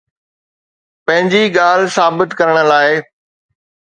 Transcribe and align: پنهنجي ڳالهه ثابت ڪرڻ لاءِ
پنهنجي 1.05 1.41
ڳالهه 1.57 1.93
ثابت 1.97 2.29
ڪرڻ 2.39 2.57
لاءِ 2.71 2.91